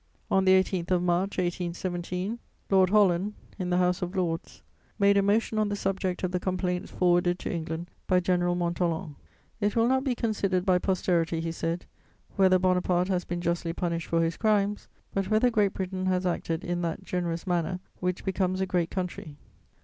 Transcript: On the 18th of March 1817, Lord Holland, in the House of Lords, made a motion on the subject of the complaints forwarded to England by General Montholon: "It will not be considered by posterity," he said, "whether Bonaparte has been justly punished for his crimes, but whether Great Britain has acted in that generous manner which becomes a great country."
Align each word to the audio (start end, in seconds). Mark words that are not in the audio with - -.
On 0.31 0.45
the 0.45 0.53
18th 0.53 0.89
of 0.89 1.03
March 1.03 1.37
1817, 1.37 2.39
Lord 2.71 2.89
Holland, 2.89 3.35
in 3.59 3.69
the 3.69 3.77
House 3.77 4.01
of 4.01 4.15
Lords, 4.15 4.63
made 4.97 5.15
a 5.15 5.21
motion 5.21 5.59
on 5.59 5.69
the 5.69 5.75
subject 5.75 6.23
of 6.23 6.31
the 6.31 6.39
complaints 6.39 6.89
forwarded 6.89 7.37
to 7.37 7.53
England 7.53 7.91
by 8.07 8.19
General 8.19 8.55
Montholon: 8.55 9.15
"It 9.59 9.75
will 9.75 9.87
not 9.87 10.03
be 10.03 10.15
considered 10.15 10.65
by 10.65 10.79
posterity," 10.79 11.39
he 11.39 11.51
said, 11.51 11.85
"whether 12.35 12.57
Bonaparte 12.57 13.09
has 13.09 13.25
been 13.25 13.41
justly 13.41 13.73
punished 13.73 14.07
for 14.07 14.23
his 14.23 14.37
crimes, 14.37 14.87
but 15.13 15.29
whether 15.29 15.51
Great 15.51 15.75
Britain 15.75 16.07
has 16.07 16.25
acted 16.25 16.63
in 16.63 16.81
that 16.81 17.03
generous 17.03 17.45
manner 17.45 17.79
which 17.99 18.25
becomes 18.25 18.59
a 18.59 18.65
great 18.65 18.89
country." 18.89 19.37